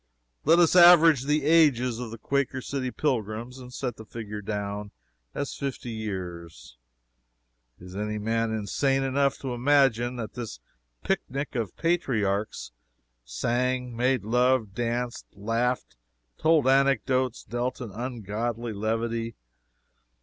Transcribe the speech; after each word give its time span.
Let 0.45 0.57
us 0.57 0.75
average 0.75 1.25
the 1.25 1.45
ages 1.45 1.99
of 1.99 2.09
the 2.09 2.17
__Quaker 2.17 2.55
City__'s 2.57 2.95
pilgrims 2.97 3.59
and 3.59 3.71
set 3.71 3.97
the 3.97 4.03
figure 4.07 4.41
down 4.41 4.89
as 5.35 5.53
fifty 5.53 5.91
years. 5.91 6.75
Is 7.79 7.95
any 7.95 8.17
man 8.17 8.49
insane 8.49 9.03
enough 9.03 9.37
to 9.41 9.53
imagine 9.53 10.15
that 10.15 10.33
this 10.33 10.59
picnic 11.03 11.53
of 11.53 11.77
patriarchs 11.77 12.71
sang, 13.23 13.95
made 13.95 14.23
love, 14.23 14.73
danced, 14.73 15.27
laughed, 15.33 15.97
told 16.39 16.67
anecdotes, 16.67 17.43
dealt 17.43 17.79
in 17.79 17.91
ungodly 17.91 18.73
levity? 18.73 19.35